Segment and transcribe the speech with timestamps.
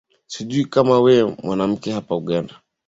[0.31, 2.53] sijui kama we mwanamke hapa uganda